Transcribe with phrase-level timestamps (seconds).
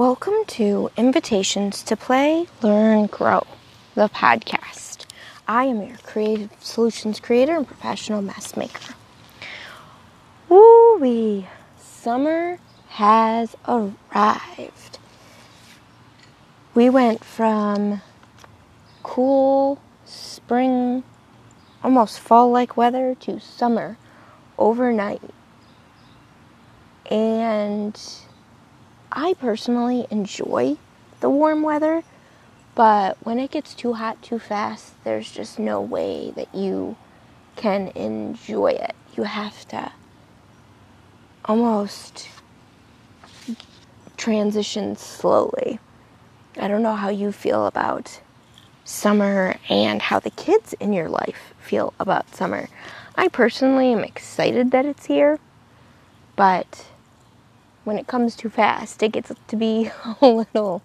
[0.00, 3.46] Welcome to Invitations to Play, Learn, Grow,
[3.94, 5.04] the podcast.
[5.46, 8.94] I am your creative solutions creator and professional mess maker.
[10.48, 11.48] Woo wee!
[11.76, 12.58] Summer
[12.88, 14.98] has arrived.
[16.74, 18.00] We went from
[19.02, 21.04] cool spring,
[21.84, 23.98] almost fall like weather to summer
[24.56, 25.20] overnight.
[27.10, 28.00] And
[29.12, 30.76] I personally enjoy
[31.20, 32.02] the warm weather,
[32.74, 36.96] but when it gets too hot too fast, there's just no way that you
[37.56, 38.94] can enjoy it.
[39.16, 39.92] You have to
[41.44, 42.28] almost
[44.16, 45.78] transition slowly.
[46.56, 48.20] I don't know how you feel about
[48.84, 52.68] summer and how the kids in your life feel about summer.
[53.16, 55.38] I personally am excited that it's here,
[56.36, 56.86] but
[57.84, 60.82] when it comes too fast, it gets to be a little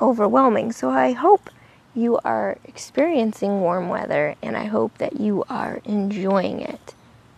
[0.00, 0.72] overwhelming.
[0.72, 1.50] So I hope
[1.94, 6.94] you are experiencing warm weather and I hope that you are enjoying it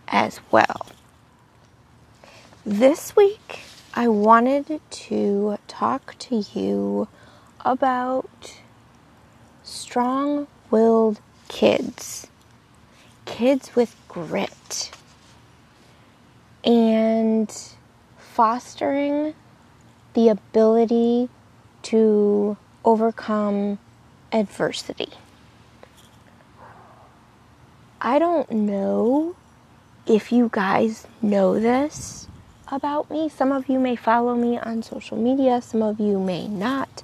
[0.07, 0.87] as well.
[2.65, 3.59] This week,
[3.93, 7.07] I wanted to talk to you
[7.65, 8.59] about
[9.63, 12.27] strong willed kids,
[13.25, 14.91] kids with grit,
[16.63, 17.53] and
[18.33, 19.35] fostering
[20.15, 21.29] the ability
[21.83, 23.77] to overcome
[24.31, 25.09] adversity.
[28.01, 29.35] I don't know
[30.07, 32.27] if you guys know this
[32.69, 33.29] about me.
[33.29, 37.03] Some of you may follow me on social media, some of you may not.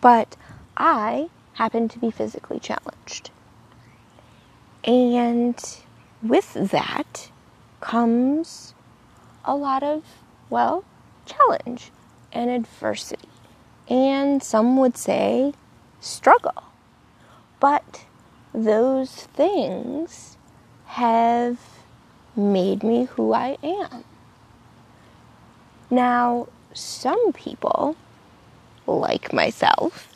[0.00, 0.36] But
[0.76, 3.30] I happen to be physically challenged.
[4.82, 5.56] And
[6.22, 7.30] with that
[7.80, 8.74] comes
[9.44, 10.02] a lot of,
[10.50, 10.84] well,
[11.26, 11.90] challenge
[12.32, 13.28] and adversity.
[13.88, 15.52] And some would say
[16.00, 16.64] struggle.
[17.60, 18.04] But
[18.52, 20.36] those things
[20.86, 21.58] have
[22.36, 24.04] made me who I am.
[25.90, 27.96] Now, some people,
[28.86, 30.08] like myself,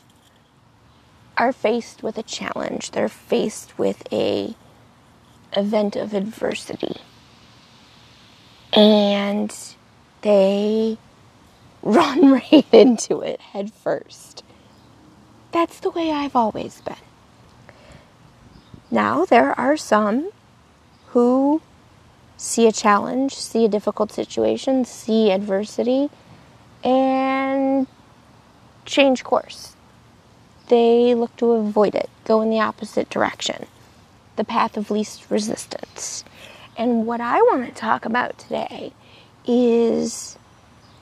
[1.36, 2.90] are faced with a challenge.
[2.90, 4.54] They're faced with a
[5.56, 6.96] event of adversity
[8.72, 9.54] and
[10.22, 10.98] they
[11.82, 14.42] run right into it head first.
[15.52, 16.96] That's the way I've always been.
[18.90, 20.30] Now, there are some
[21.08, 21.60] who
[22.36, 26.10] see a challenge, see a difficult situation, see adversity,
[26.84, 27.86] and
[28.84, 29.74] change course.
[30.68, 33.66] They look to avoid it, go in the opposite direction,
[34.36, 36.24] the path of least resistance.
[36.78, 38.92] And what I want to talk about today
[39.44, 40.38] is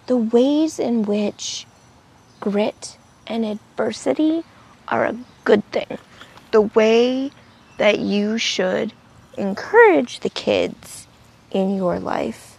[0.07, 1.67] the ways in which
[2.41, 4.43] grit and adversity
[4.89, 5.99] are a good thing.
[6.51, 7.31] The way
[7.77, 8.95] that you should
[9.37, 11.07] encourage the kids
[11.51, 12.57] in your life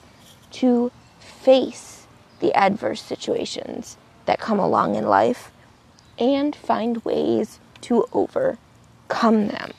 [0.51, 2.06] to face
[2.39, 5.51] the adverse situations that come along in life
[6.19, 9.72] and find ways to overcome them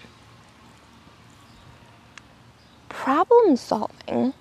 [2.98, 4.34] problem solving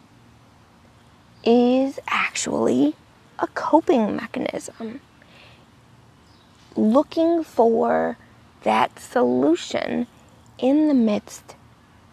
[1.43, 2.95] is actually
[3.37, 4.99] a coping mechanism.
[6.75, 8.17] Looking for
[8.63, 10.07] that solution
[10.57, 11.55] in the midst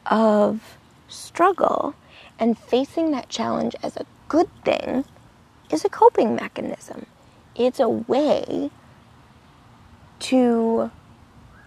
[0.05, 0.77] of
[1.09, 1.94] struggle
[2.38, 5.06] and facing that challenge as a good thing
[5.71, 7.06] is a coping mechanism.
[7.56, 8.71] It's a way
[10.19, 10.91] to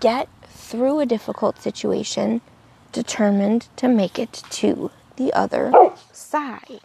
[0.02, 2.42] get through a difficult situation
[2.92, 5.72] determined to make it to the other
[6.12, 6.82] side.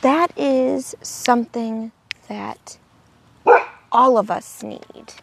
[0.00, 1.92] That is something
[2.28, 2.78] that
[3.90, 5.14] all of us need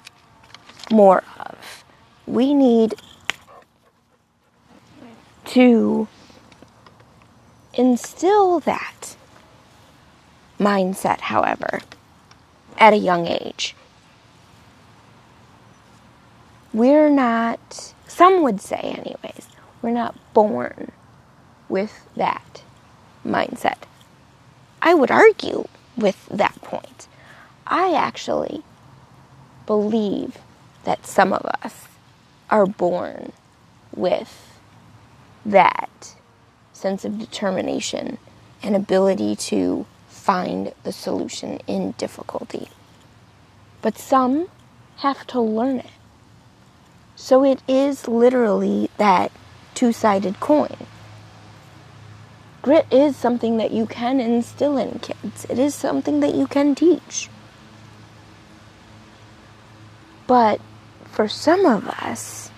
[0.91, 1.83] more of.
[2.27, 2.95] We need
[5.45, 6.07] to
[7.73, 9.15] instill that
[10.59, 11.81] mindset, however,
[12.77, 13.75] at a young age
[16.75, 19.47] we're not, some would say, anyways,
[19.81, 20.91] we're not born
[21.69, 22.61] with that
[23.25, 23.83] mindset.
[24.81, 27.07] I would argue with that point.
[27.65, 28.61] I actually
[29.65, 30.37] believe
[30.83, 31.87] that some of us
[32.49, 33.31] are born
[33.95, 34.59] with
[35.45, 36.13] that
[36.73, 38.17] sense of determination
[38.61, 42.67] and ability to find the solution in difficulty.
[43.81, 44.49] But some
[44.97, 45.94] have to learn it.
[47.15, 49.31] So it is literally that
[49.73, 50.87] two sided coin.
[52.61, 56.75] Grit is something that you can instill in kids, it is something that you can
[56.75, 57.29] teach.
[60.27, 60.59] But
[61.05, 62.49] for some of us,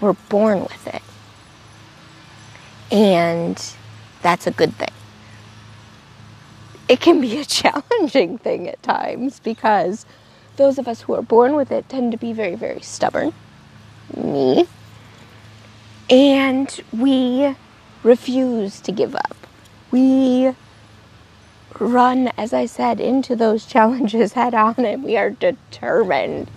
[0.00, 1.02] we're born with it.
[2.92, 3.60] And
[4.22, 4.90] that's a good thing.
[6.88, 10.04] It can be a challenging thing at times because
[10.56, 13.32] those of us who are born with it tend to be very, very stubborn.
[14.16, 14.66] Me.
[16.10, 17.56] And we
[18.02, 19.36] refuse to give up.
[19.90, 20.54] We
[21.78, 26.50] run, as I said, into those challenges head on and we are determined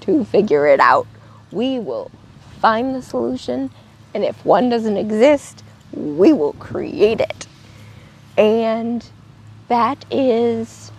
[0.00, 1.06] to figure it out.
[1.50, 2.10] We will
[2.60, 3.70] find the solution,
[4.12, 5.62] and if one doesn't exist,
[5.92, 7.46] we will create it.
[8.36, 9.08] And
[9.68, 10.92] that is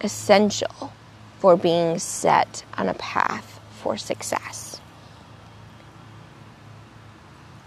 [0.00, 0.92] essential
[1.38, 3.49] for being set on a path
[3.80, 4.80] for success.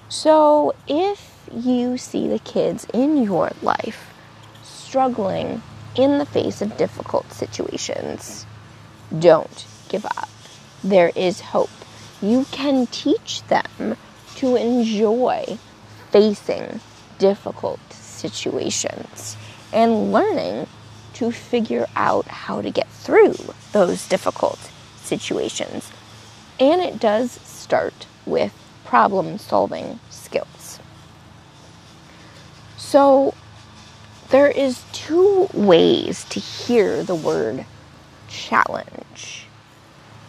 [0.10, 4.14] So, if you see the kids in your life
[4.64, 5.62] struggling
[5.96, 8.46] in the face of difficult situations,
[9.18, 10.30] don't give up.
[10.84, 11.70] There is hope.
[12.22, 13.98] You can teach them
[14.36, 15.58] to enjoy
[16.12, 16.80] facing
[17.18, 19.36] difficult situations
[19.72, 20.68] and learning
[21.14, 23.36] to figure out how to get through
[23.72, 24.60] those difficult
[25.02, 25.92] situations.
[26.60, 28.54] And it does start with
[28.86, 30.80] problem solving skills.
[32.78, 33.34] So
[34.30, 37.66] there is two ways to hear the word
[38.28, 39.48] challenge.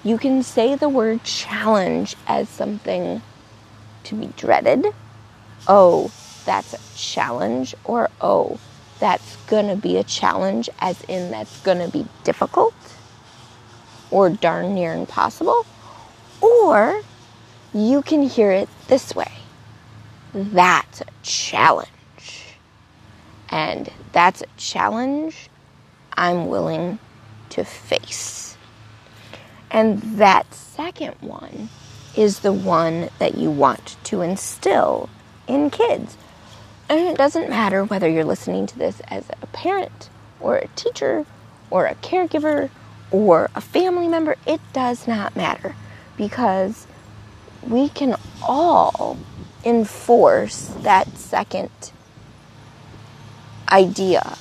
[0.03, 3.23] You can say the word challenge as something
[4.05, 4.87] to be dreaded.
[5.67, 6.11] Oh,
[6.45, 7.75] that's a challenge.
[7.85, 8.59] Or, oh,
[9.01, 12.75] that's going to be a challenge, as in that's going to be difficult
[14.11, 15.67] or darn near impossible.
[16.41, 17.03] Or
[17.73, 19.31] you can hear it this way
[20.35, 21.89] that's a challenge.
[23.51, 25.49] And that's a challenge
[26.17, 26.99] I'm willing
[27.51, 28.57] to face.
[29.71, 31.69] And that second one
[32.17, 35.09] is the one that you want to instill
[35.47, 36.17] in kids.
[36.89, 40.11] And it doesn't matter whether you're listening to this as a parent
[40.41, 41.27] or a teacher
[41.71, 42.71] or a caregiver
[43.11, 45.77] or a family member, it does not matter
[46.17, 46.87] because
[47.63, 49.17] we can all
[49.65, 51.71] enforce that second
[53.71, 54.37] idea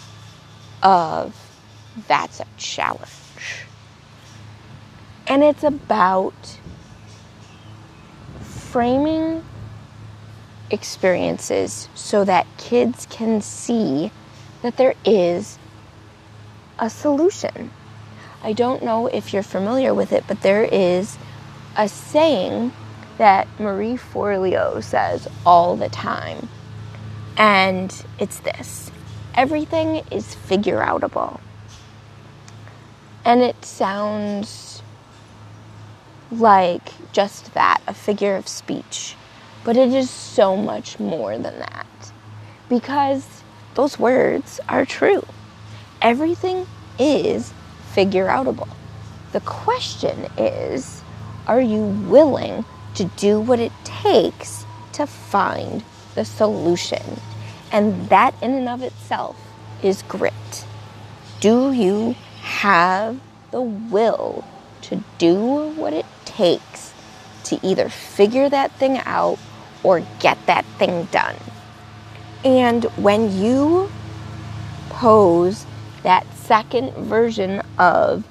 [0.81, 1.35] of
[2.07, 3.65] that's a challenge.
[5.27, 6.59] And it's about
[8.41, 9.43] framing
[10.69, 14.11] experiences so that kids can see
[14.61, 15.57] that there is
[16.79, 17.71] a solution.
[18.43, 21.17] I don't know if you're familiar with it, but there is
[21.75, 22.71] a saying
[23.17, 26.47] that Marie Forleo says all the time.
[27.37, 28.91] And it's this
[29.35, 31.39] everything is figure outable.
[33.25, 34.81] And it sounds
[36.31, 39.15] like just that a figure of speech.
[39.63, 42.11] But it is so much more than that.
[42.69, 43.43] Because
[43.75, 45.25] those words are true.
[46.01, 46.67] Everything
[46.99, 47.53] is
[47.93, 48.67] figure outable.
[49.31, 51.02] The question is
[51.47, 55.83] are you willing to do what it takes to find
[56.15, 57.19] the solution?
[57.71, 59.35] And that, in and of itself,
[59.81, 60.65] is grit.
[61.39, 63.19] Do you have
[63.51, 64.45] the will
[64.83, 66.93] to do what it takes
[67.45, 69.39] to either figure that thing out
[69.83, 71.35] or get that thing done?
[72.45, 73.91] And when you
[74.89, 75.65] pose
[76.03, 78.23] that second version of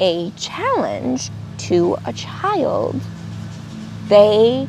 [0.00, 3.00] a challenge to a child,
[4.08, 4.68] they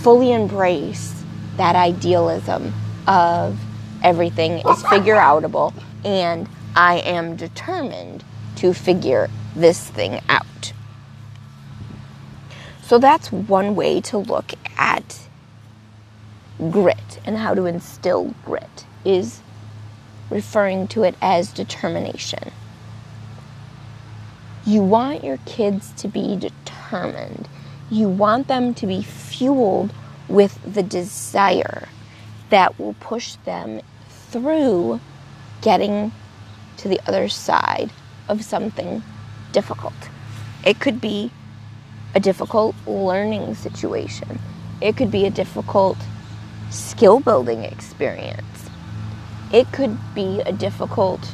[0.00, 1.24] fully embrace
[1.56, 2.72] that idealism
[3.06, 3.58] of
[4.02, 5.72] everything is figure outable
[6.04, 8.24] and I am determined
[8.56, 10.72] to figure this thing out.
[12.82, 15.28] So that's one way to look at
[16.70, 19.40] grit and how to instill grit is
[20.30, 22.52] referring to it as determination.
[24.64, 27.48] You want your kids to be determined.
[27.90, 29.92] You want them to be fueled
[30.28, 31.88] with the desire
[32.50, 35.00] that will push them through
[35.62, 36.12] getting
[36.76, 37.90] to the other side
[38.28, 39.02] of something
[39.50, 39.94] difficult.
[40.64, 41.32] It could be
[42.14, 44.38] a difficult learning situation,
[44.80, 45.98] it could be a difficult
[46.70, 48.70] skill building experience,
[49.52, 51.32] it could be a difficult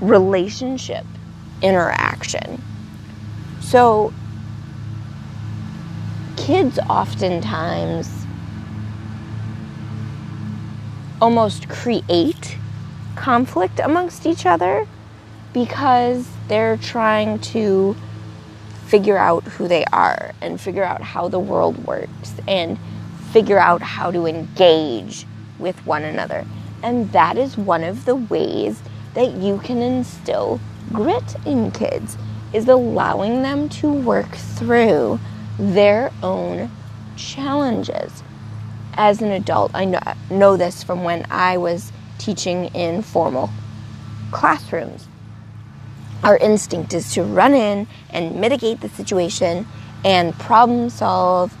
[0.00, 1.06] relationship
[1.62, 2.62] interaction.
[3.60, 4.12] So,
[6.36, 8.26] kids oftentimes
[11.20, 12.58] almost create
[13.14, 14.86] conflict amongst each other
[15.52, 17.96] because they're trying to
[18.86, 22.78] figure out who they are and figure out how the world works and
[23.32, 25.26] figure out how to engage
[25.58, 26.44] with one another.
[26.82, 28.80] And that is one of the ways
[29.14, 30.60] that you can instill
[30.92, 32.16] grit in kids
[32.52, 35.18] is allowing them to work through
[35.58, 36.70] their own
[37.16, 38.22] challenges.
[38.94, 40.00] As an adult, I know,
[40.30, 43.50] know this from when I was teaching in formal
[44.30, 45.06] classrooms.
[46.22, 49.66] Our instinct is to run in and mitigate the situation
[50.04, 51.56] and problem solve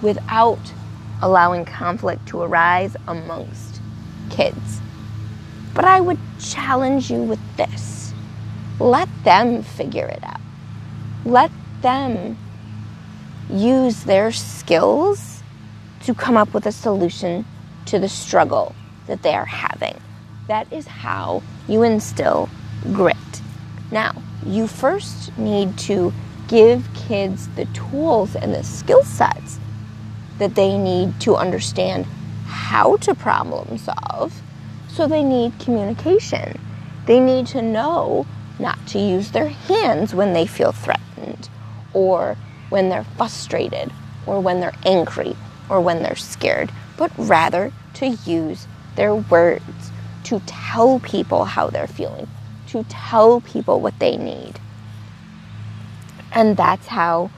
[0.00, 0.72] without
[1.20, 3.80] allowing conflict to arise amongst
[4.30, 4.80] kids.
[5.74, 8.01] But I would challenge you with this
[8.78, 10.40] let them figure it out.
[11.24, 11.50] Let
[11.82, 12.36] them
[13.50, 15.42] use their skills
[16.02, 17.44] to come up with a solution
[17.86, 18.74] to the struggle
[19.06, 20.00] that they are having.
[20.48, 22.48] That is how you instill
[22.92, 23.16] grit.
[23.90, 24.14] Now,
[24.44, 26.12] you first need to
[26.48, 29.58] give kids the tools and the skill sets
[30.38, 32.06] that they need to understand
[32.46, 34.42] how to problem solve.
[34.88, 36.58] So they need communication.
[37.06, 38.26] They need to know
[38.92, 41.48] to use their hands when they feel threatened,
[41.94, 42.36] or
[42.68, 43.90] when they're frustrated,
[44.26, 45.34] or when they're angry,
[45.68, 49.90] or when they're scared, but rather to use their words
[50.24, 52.28] to tell people how they're feeling,
[52.66, 54.60] to tell people what they need.
[56.32, 57.30] And that's how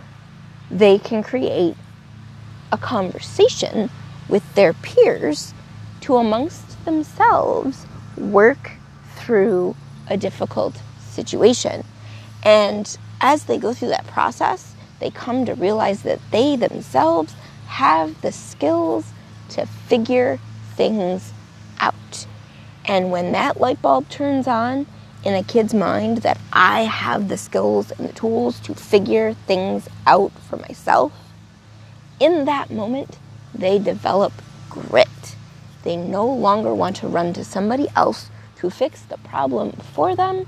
[0.70, 1.76] they can create
[2.73, 3.90] a conversation
[4.28, 5.54] with their peers
[6.00, 8.73] to, amongst themselves, work
[9.14, 9.76] through
[10.08, 10.80] a difficult
[11.14, 11.85] situation.
[12.42, 17.35] And as they go through that process, they come to realize that they themselves
[17.66, 19.06] have the skills
[19.50, 20.38] to figure
[20.76, 21.33] things
[21.80, 22.26] out.
[22.85, 24.87] And when that light bulb turns on
[25.25, 29.88] in a kid's mind that I have the skills and the tools to figure things
[30.06, 31.12] out for myself,
[32.21, 33.18] in that moment,
[33.54, 34.33] they develop
[34.68, 35.37] grit.
[35.83, 40.47] They no longer want to run to somebody else to fix the problem for them.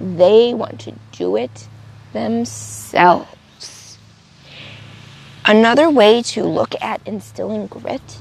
[0.00, 1.68] They want to do it
[2.12, 3.98] themselves.
[5.46, 8.18] Another way to look at instilling grit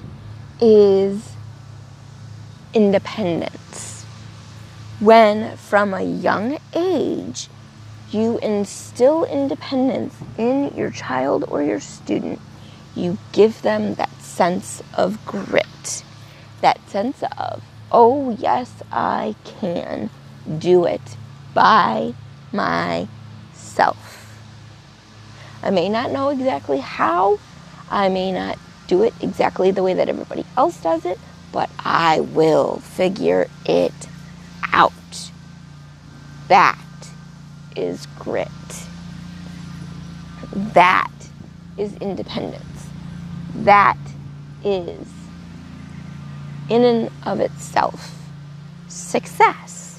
[0.60, 1.34] is
[2.74, 4.03] independence.
[5.00, 7.48] When from a young age
[8.12, 12.39] you instill independence in your child or your student,
[12.96, 16.03] you give them that sense of grit,
[16.62, 20.10] that sense of, oh, yes, I can
[20.60, 21.18] do it
[21.53, 22.13] by
[22.51, 24.10] myself.
[25.62, 27.39] I may not know exactly how,
[27.89, 28.57] I may not
[28.88, 31.17] do it exactly the way that everybody else does it,
[31.51, 33.93] but I will figure it
[34.72, 34.91] out.
[36.48, 36.77] That
[37.75, 38.50] is grit.
[40.53, 41.12] That
[41.77, 42.88] is independence.
[43.55, 43.98] That
[44.63, 45.07] is,
[46.69, 48.19] in and of itself,
[48.88, 49.92] success.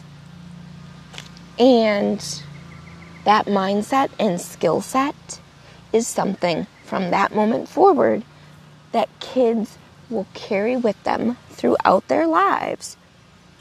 [1.58, 2.42] And
[3.25, 5.40] that mindset and skill set
[5.92, 8.25] is something from that moment forward
[8.92, 9.78] that kids
[10.11, 12.96] will carry with them throughout their lives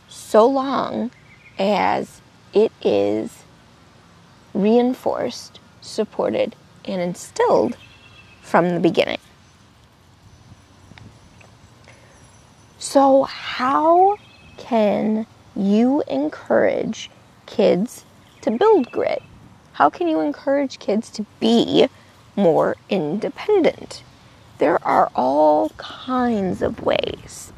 [0.08, 1.12] so long
[1.58, 2.22] as
[2.54, 3.44] it is
[4.54, 7.78] reinforced, supported, and instilled
[8.42, 9.20] from the beginning.
[12.78, 14.18] So, how
[14.58, 17.10] can you encourage
[17.46, 18.06] kids
[18.42, 19.22] to build grit?
[19.74, 21.88] How can you encourage kids to be
[22.36, 24.04] more independent?
[24.60, 27.52] There are all kinds of ways,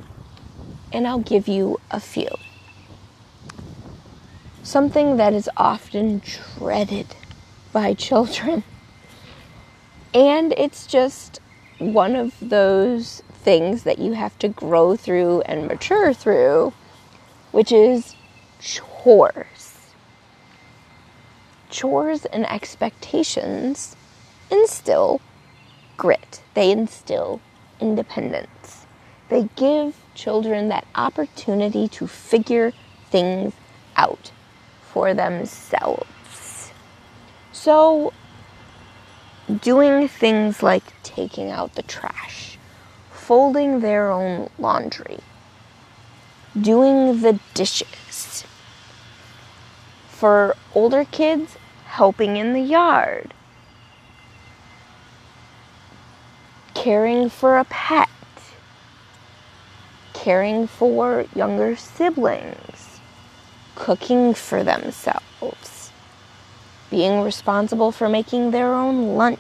[0.92, 2.30] and I'll give you a few.
[4.64, 6.22] Something that is often
[6.58, 7.08] dreaded
[7.74, 8.64] by children,
[10.14, 11.40] and it's just
[11.78, 16.74] one of those things that you have to grow through and mature through,
[17.52, 18.16] which is
[18.60, 19.55] chores.
[21.76, 23.98] Chores and expectations
[24.50, 25.20] instill
[25.98, 27.42] grit, they instill
[27.82, 28.86] independence.
[29.28, 32.72] They give children that opportunity to figure
[33.10, 33.52] things
[33.98, 34.32] out
[34.90, 36.72] for themselves.
[37.52, 38.14] So,
[39.60, 42.58] doing things like taking out the trash,
[43.12, 45.20] folding their own laundry,
[46.58, 48.46] doing the dishes.
[50.08, 51.58] For older kids,
[51.96, 53.34] helping in the yard,
[56.74, 58.10] caring for a pet,
[60.12, 63.00] caring for younger siblings,
[63.76, 65.90] cooking for themselves,
[66.92, 69.40] being responsible for making their own lunch,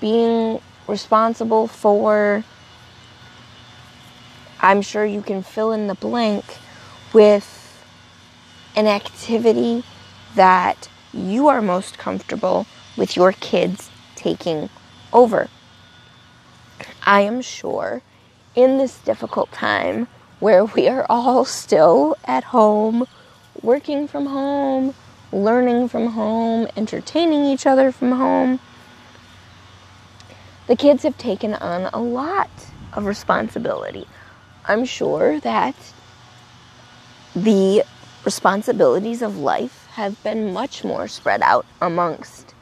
[0.00, 2.42] being responsible for,
[4.58, 6.44] I'm sure you can fill in the blank
[7.12, 7.54] with
[8.74, 9.84] an activity
[10.38, 12.64] that you are most comfortable
[12.96, 14.70] with your kids taking
[15.12, 15.48] over.
[17.04, 18.02] I am sure
[18.54, 20.06] in this difficult time
[20.38, 23.04] where we are all still at home,
[23.62, 24.94] working from home,
[25.32, 28.60] learning from home, entertaining each other from home,
[30.68, 32.50] the kids have taken on a lot
[32.92, 34.06] of responsibility.
[34.66, 35.74] I'm sure that
[37.34, 37.84] the
[38.24, 42.54] responsibilities of life have been much more spread out amongst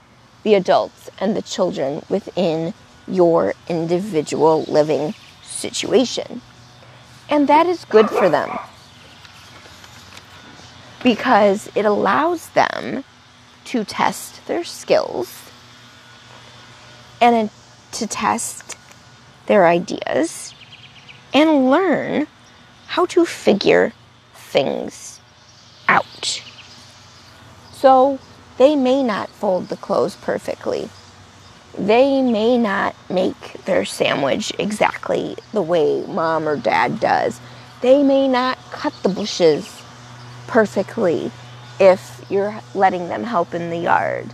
[0.42, 2.72] the adults and the children within
[3.06, 5.12] your individual living
[5.42, 6.40] situation.
[7.28, 8.58] And that is good for them
[11.02, 13.04] because it allows them
[13.66, 15.50] to test their skills
[17.20, 17.50] and
[17.92, 18.78] to test
[19.44, 20.54] their ideas
[21.34, 22.26] and learn
[22.86, 23.92] how to figure
[24.32, 25.20] things
[25.86, 26.45] out.
[27.76, 28.18] So
[28.56, 30.88] they may not fold the clothes perfectly.
[31.78, 37.38] They may not make their sandwich exactly the way mom or dad does.
[37.82, 39.82] They may not cut the bushes
[40.46, 41.30] perfectly
[41.78, 44.32] if you're letting them help in the yard.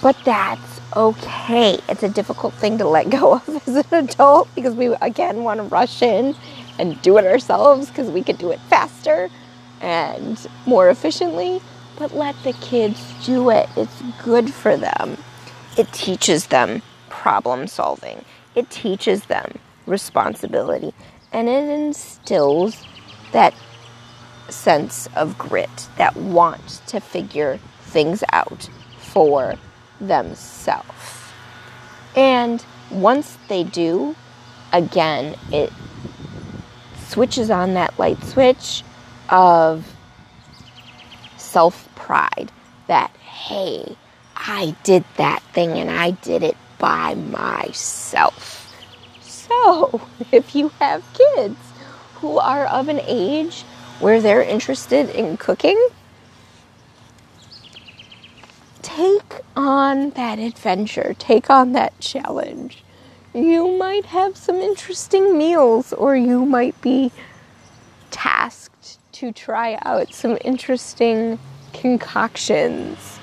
[0.00, 1.80] But that's okay.
[1.88, 5.58] It's a difficult thing to let go of as an adult because we, again, want
[5.58, 6.36] to rush in
[6.78, 9.28] and do it ourselves because we could do it faster
[9.80, 11.60] and more efficiently.
[11.98, 13.68] But let the kids do it.
[13.76, 15.18] It's good for them.
[15.76, 20.94] It teaches them problem solving, it teaches them responsibility,
[21.32, 22.84] and it instills
[23.32, 23.54] that
[24.48, 29.54] sense of grit, that want to figure things out for
[30.00, 31.22] themselves.
[32.16, 34.14] And once they do,
[34.72, 35.72] again, it
[37.06, 38.82] switches on that light switch
[39.28, 39.86] of
[41.36, 42.50] self pride
[42.86, 43.96] that, hey,
[44.36, 48.72] I did that thing and I did it by myself.
[49.20, 50.00] So,
[50.32, 51.56] if you have kids
[52.16, 53.62] who are of an age
[54.00, 55.88] where they're interested in cooking,
[58.82, 62.84] take on that adventure, take on that challenge.
[63.34, 67.12] You might have some interesting meals, or you might be
[68.10, 71.40] tasked to try out some interesting
[71.72, 73.18] concoctions.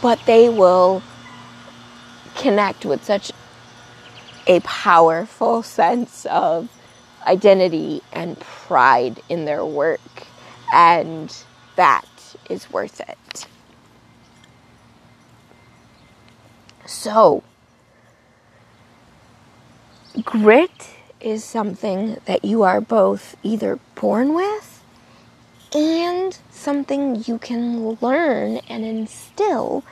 [0.00, 1.02] But they will
[2.36, 3.30] connect with such
[4.46, 6.70] a powerful sense of
[7.26, 10.00] identity and pride in their work,
[10.72, 11.36] and
[11.76, 12.08] that
[12.48, 13.46] is worth it.
[16.86, 17.42] So,
[20.24, 20.88] grit
[21.20, 24.69] is something that you are both either born with
[25.74, 29.84] and something you can learn and instill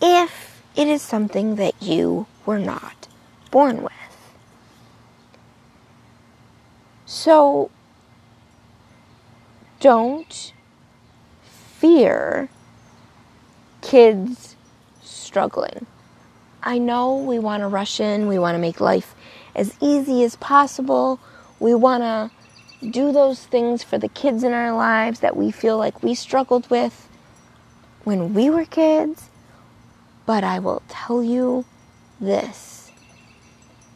[0.00, 3.08] if it is something that you were not
[3.50, 3.92] born with.
[7.06, 7.70] So
[9.80, 10.52] don't
[11.44, 12.48] fear
[13.80, 14.56] kids
[15.02, 15.86] struggling.
[16.62, 19.14] I know we want to rush in, we want to make life
[19.54, 21.18] as easy as possible.
[21.58, 22.30] We want to
[22.90, 26.68] do those things for the kids in our lives that we feel like we struggled
[26.70, 27.08] with
[28.04, 29.28] when we were kids.
[30.26, 31.64] But I will tell you
[32.20, 32.90] this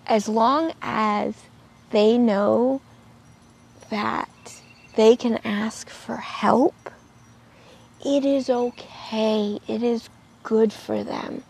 [0.06, 1.34] as long as
[1.90, 2.80] they know
[3.90, 4.30] that
[4.94, 6.74] they can ask for help,
[8.04, 9.58] it is okay.
[9.66, 10.08] It is
[10.42, 11.42] good for them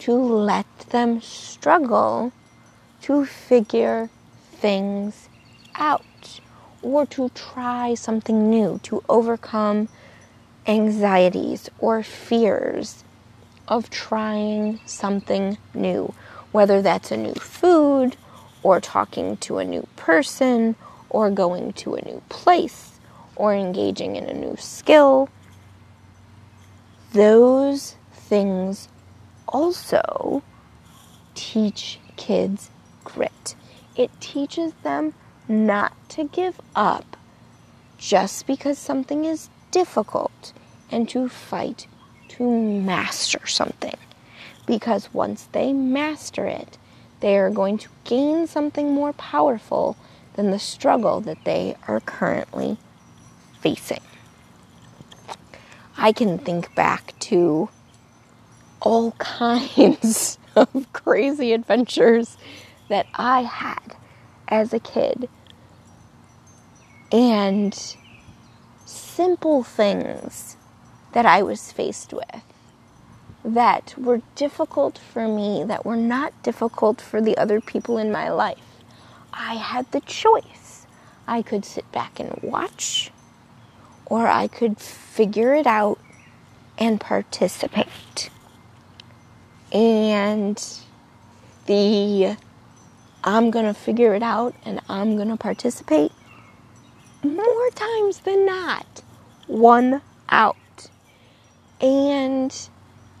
[0.00, 2.32] to let them struggle
[3.02, 4.08] to figure
[4.52, 5.28] things
[5.74, 6.04] out
[6.82, 9.88] or to try something new, to overcome
[10.66, 13.04] anxieties or fears
[13.68, 16.12] of trying something new,
[16.52, 18.16] whether that's a new food
[18.62, 20.76] or talking to a new person
[21.08, 22.98] or going to a new place
[23.36, 25.28] or engaging in a new skill.
[27.12, 28.88] Those things
[29.48, 30.42] also
[31.34, 32.70] teach kids
[33.04, 33.54] grit.
[33.96, 35.14] It teaches them
[35.50, 37.16] not to give up
[37.98, 40.52] just because something is difficult
[40.90, 41.86] and to fight
[42.28, 43.96] to master something.
[44.66, 46.78] Because once they master it,
[47.18, 49.96] they are going to gain something more powerful
[50.34, 52.78] than the struggle that they are currently
[53.60, 54.00] facing.
[55.98, 57.68] I can think back to
[58.80, 62.38] all kinds of crazy adventures
[62.88, 63.96] that I had
[64.48, 65.28] as a kid.
[67.12, 67.96] And
[68.86, 70.56] simple things
[71.12, 72.42] that I was faced with
[73.44, 78.28] that were difficult for me, that were not difficult for the other people in my
[78.28, 78.58] life.
[79.32, 80.86] I had the choice.
[81.26, 83.10] I could sit back and watch,
[84.06, 85.98] or I could figure it out
[86.78, 88.30] and participate.
[89.72, 90.62] And
[91.66, 92.36] the
[93.22, 96.10] I'm going to figure it out and I'm going to participate
[97.22, 99.02] more times than not
[99.46, 100.56] one out.
[101.80, 102.68] And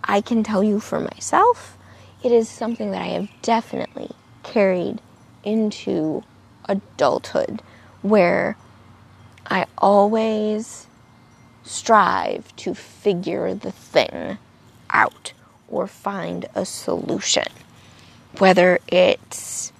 [0.04, 1.76] I can tell you for myself,
[2.22, 4.10] it is something that I have definitely
[4.42, 5.00] carried
[5.44, 6.22] into
[6.68, 7.62] adulthood
[8.02, 8.56] where
[9.46, 10.86] I always
[11.62, 14.38] strive to figure the thing
[14.90, 15.32] out
[15.68, 17.46] or find a solution.
[18.38, 19.72] Whether it's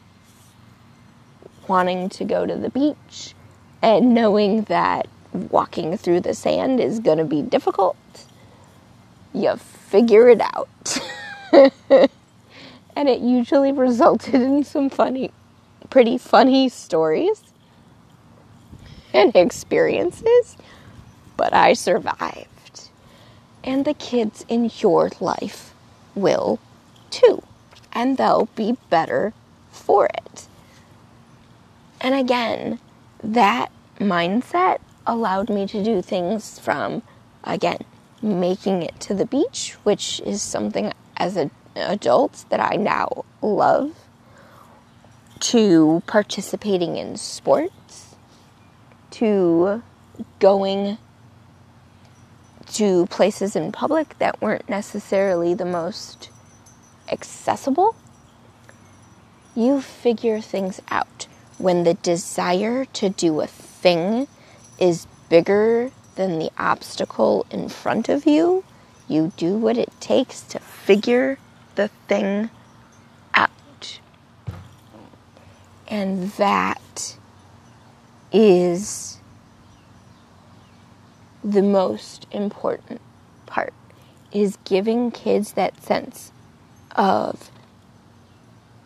[1.69, 3.35] wanting to go to the beach
[3.83, 7.97] and knowing that walking through the sand is going to be difficult,
[9.33, 10.99] you figure it out.
[12.97, 15.31] and it usually resulted in some funny,
[15.89, 17.43] pretty funny stories
[19.13, 20.57] and experiences,
[21.37, 22.47] but I survived.
[23.63, 25.75] And the kids in your life
[26.15, 26.59] will
[27.11, 27.43] too,
[27.93, 29.33] and they'll be better
[29.71, 30.47] for it.
[32.01, 32.79] And again,
[33.23, 37.03] that mindset allowed me to do things from,
[37.45, 37.85] again,
[38.23, 43.95] making it to the beach, which is something as an adult that I now love,
[45.41, 48.15] to participating in sports,
[49.13, 49.83] to
[50.39, 50.99] going
[52.73, 56.31] to places in public that weren't necessarily the most
[57.11, 57.97] accessible.
[59.57, 61.27] You figure things out
[61.61, 64.27] when the desire to do a thing
[64.79, 68.65] is bigger than the obstacle in front of you,
[69.09, 71.39] you do what it takes to figure
[71.75, 72.49] the thing
[73.35, 74.01] out.
[75.87, 77.17] And that
[78.33, 79.19] is
[81.45, 83.01] the most important
[83.47, 83.75] part
[84.33, 86.33] is giving kids that sense
[86.97, 87.51] of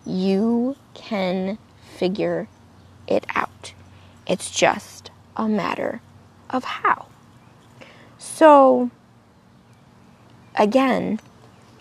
[0.07, 1.59] you can
[1.97, 2.49] figure
[3.07, 3.75] it out.
[4.27, 6.01] It's just a matter
[6.51, 7.07] of how.
[8.19, 8.91] So,
[10.57, 11.21] again,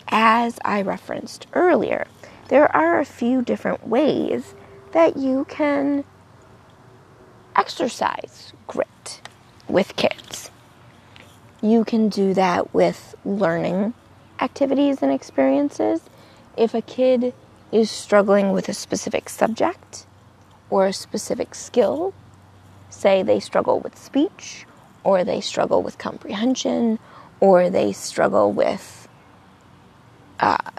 [0.08, 2.06] as I referenced earlier,
[2.48, 4.54] there are a few different ways
[4.92, 6.04] that you can
[7.56, 9.20] exercise grit
[9.68, 10.50] with kids.
[11.62, 13.94] You can do that with learning
[14.40, 16.02] activities and experiences.
[16.56, 17.32] If a kid
[17.72, 20.06] is struggling with a specific subject,
[20.74, 22.12] or a specific skill.
[22.90, 24.66] Say they struggle with speech,
[25.04, 26.98] or they struggle with comprehension,
[27.38, 29.06] or they struggle with
[30.40, 30.72] uh,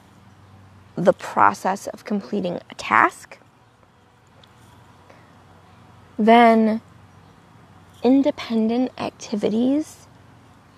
[0.97, 3.37] the process of completing a task,
[6.19, 6.81] then
[8.03, 10.07] independent activities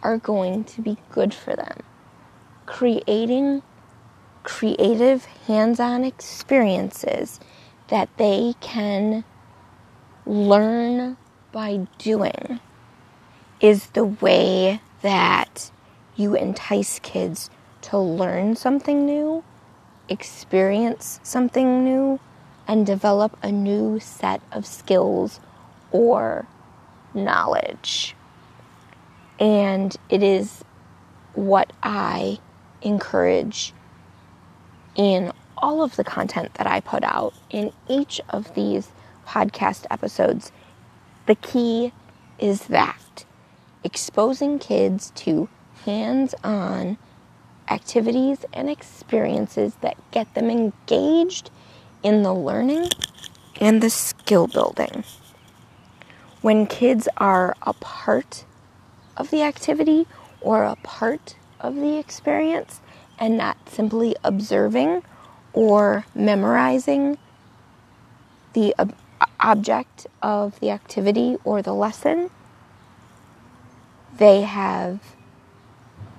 [0.04, 1.80] are going to be good for them.
[2.68, 3.64] Creating
[4.44, 7.40] creative hands on experiences
[7.90, 9.24] that they can
[10.26, 11.18] learn
[11.52, 12.60] by doing
[13.60, 15.72] is the way that
[16.16, 17.50] you entice kids
[17.82, 19.44] to learn something new,
[20.10, 22.20] experience something new,
[22.68, 25.40] and develop a new set of skills
[25.92, 26.46] or
[27.14, 28.16] knowledge.
[29.40, 30.64] And it is
[31.34, 32.40] what I
[32.82, 33.74] encourage
[34.96, 38.90] in all of the content that I put out in each of these
[39.26, 40.52] podcast episodes,
[41.26, 41.92] the key
[42.40, 43.26] is that
[43.84, 45.50] exposing kids to
[45.86, 46.98] hands on
[47.70, 51.50] activities and experiences that get them engaged
[52.04, 52.90] in the learning
[53.60, 55.04] and the skill building.
[56.42, 58.46] When kids are a part
[59.18, 60.08] of the activity
[60.40, 62.80] or a part of the experience
[63.20, 65.04] and not simply observing
[65.58, 67.18] or memorizing
[68.54, 68.94] the ob-
[69.40, 72.30] object of the activity or the lesson,
[74.20, 75.00] they have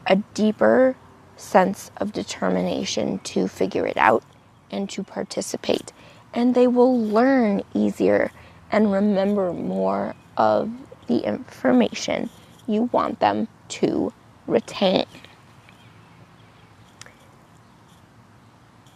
[0.09, 0.97] a deeper
[1.37, 4.25] sense of determination to figure it out
[4.73, 5.93] and to participate.
[6.35, 8.33] And they will learn easier
[8.73, 10.69] and remember more of
[11.07, 12.29] the information
[12.67, 14.13] you want them to
[14.49, 15.07] retain.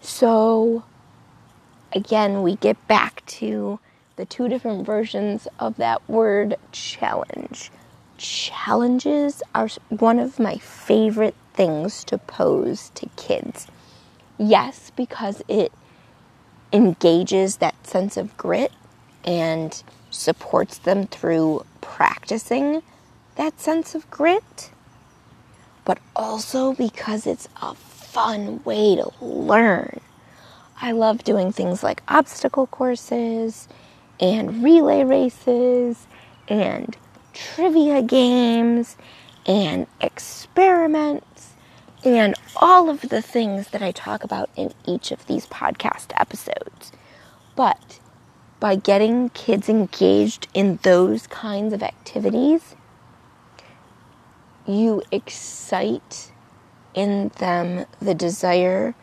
[0.02, 0.82] So,
[1.92, 3.78] again, we get back to
[4.16, 7.70] the two different versions of that word challenge.
[8.18, 13.68] Challenges are one of my favorite things to pose to kids.
[14.38, 15.72] Yes, because it
[16.72, 18.72] engages that sense of grit
[19.24, 22.82] and supports them through practicing
[23.36, 24.70] that sense of grit,
[25.84, 27.74] but also because it's a
[28.12, 29.98] fun way to learn.
[30.78, 33.68] I love doing things like obstacle courses
[34.20, 36.06] and relay races
[36.46, 36.94] and
[37.32, 38.98] trivia games
[39.46, 41.54] and experiments
[42.04, 46.92] and all of the things that I talk about in each of these podcast episodes.
[47.56, 47.98] But
[48.60, 52.74] by getting kids engaged in those kinds of activities,
[54.66, 56.31] you excite
[56.94, 58.94] in them the desire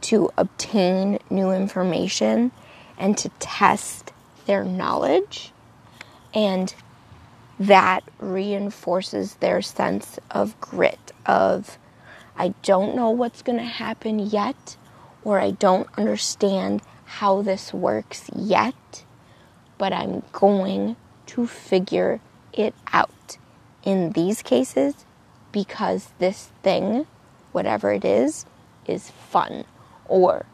[0.00, 2.52] to obtain new information
[2.98, 4.12] and to test
[4.46, 5.52] their knowledge.
[6.34, 6.74] And
[7.58, 11.78] that reinforces their sense of grit of
[12.36, 14.76] I don't know what's going to happen yet
[15.24, 19.04] or I don't understand how this works yet
[19.78, 22.20] but I'm going to figure
[22.52, 23.38] it out.
[23.84, 25.06] In these cases,
[25.52, 27.06] because this thing,
[27.52, 28.46] whatever it is,
[28.86, 29.64] is fun.
[30.06, 30.46] Or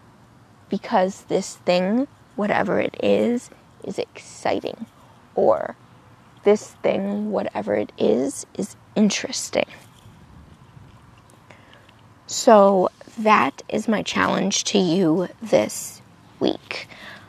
[0.68, 3.50] because this thing, whatever it is,
[3.84, 4.86] is exciting.
[5.34, 5.76] Or
[6.44, 9.66] this thing, whatever it is, is interesting.
[12.26, 16.02] So that is my challenge to you this
[16.40, 16.88] week.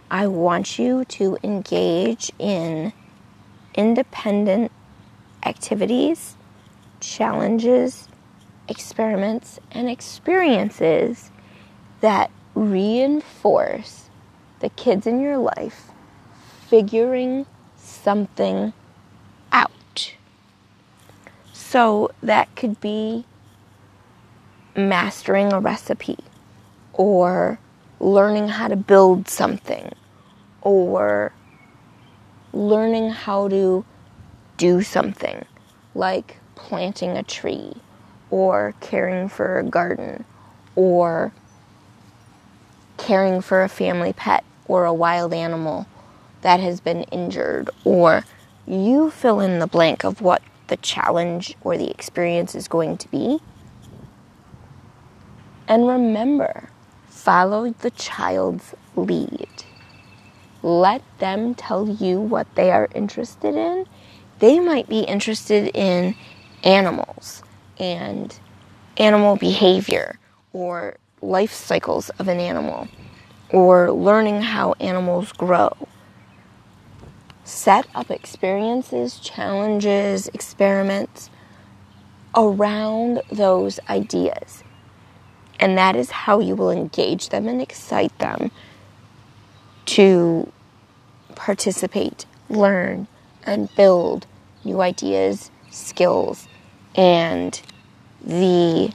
[0.09, 2.93] I want you to engage in
[3.75, 4.71] independent
[5.43, 6.35] activities,
[6.99, 8.07] challenges,
[8.67, 11.31] experiments, and experiences
[12.01, 14.09] that reinforce
[14.59, 15.89] the kids in your life
[16.67, 17.45] figuring
[17.77, 18.73] something
[19.51, 20.15] out.
[21.53, 23.25] So that could be
[24.75, 26.17] mastering a recipe
[26.93, 27.59] or
[27.99, 29.91] learning how to build something
[30.61, 31.31] or
[32.53, 33.85] learning how to
[34.57, 35.45] do something
[35.93, 37.73] like planting a tree
[38.35, 40.25] or caring for a garden
[40.75, 41.31] or
[42.97, 45.85] caring for a family pet or a wild animal
[46.41, 48.25] that has been injured or
[48.67, 53.09] you fill in the blank of what the challenge or the experience is going to
[53.09, 53.39] be.
[55.67, 56.69] And remember,
[57.15, 59.47] Follow the child's lead.
[60.61, 63.87] Let them tell you what they are interested in.
[64.37, 66.15] They might be interested in
[66.63, 67.41] animals
[67.79, 68.37] and
[68.97, 70.19] animal behavior
[70.53, 72.87] or life cycles of an animal
[73.49, 75.71] or learning how animals grow.
[77.43, 81.29] Set up experiences, challenges, experiments
[82.35, 84.63] around those ideas.
[85.59, 88.51] And that is how you will engage them and excite them
[89.85, 90.51] to
[91.35, 93.07] participate, learn,
[93.45, 94.25] and build
[94.63, 96.47] new ideas, skills,
[96.95, 97.61] and
[98.23, 98.91] the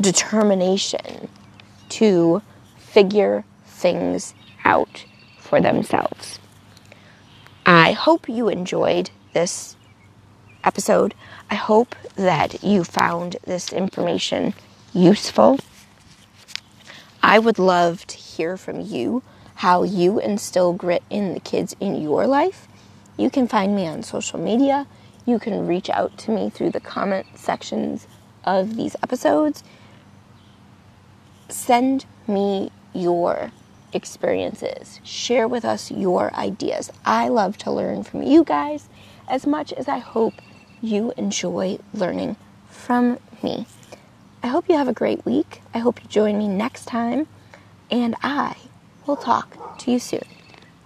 [0.00, 1.28] determination
[1.90, 2.42] to
[2.76, 5.04] figure things out
[5.38, 6.38] for themselves.
[7.64, 9.76] I hope you enjoyed this
[10.64, 11.14] episode.
[11.50, 14.54] I hope that you found this information
[14.92, 15.58] useful.
[17.22, 19.22] I would love to hear from you
[19.56, 22.68] how you instill grit in the kids in your life.
[23.16, 24.86] You can find me on social media.
[25.28, 28.06] You can reach out to me through the comment sections
[28.44, 29.62] of these episodes.
[31.50, 33.52] Send me your
[33.92, 35.00] experiences.
[35.04, 36.90] Share with us your ideas.
[37.04, 38.88] I love to learn from you guys
[39.28, 40.32] as much as I hope
[40.80, 42.36] you enjoy learning
[42.70, 43.66] from me.
[44.42, 45.60] I hope you have a great week.
[45.74, 47.28] I hope you join me next time,
[47.90, 48.56] and I
[49.04, 50.37] will talk to you soon.